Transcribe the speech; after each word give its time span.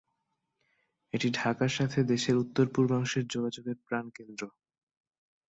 এটি 1.13 1.27
ঢাকার 1.33 1.71
সাথে 1.77 1.99
দেশের 2.03 2.35
উত্তর-পূর্বাংশের 2.37 3.23
যোগাযোগের 3.27 3.77
প্রাণকেন্দ্র। 3.87 4.43